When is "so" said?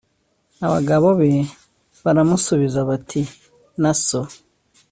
4.03-4.21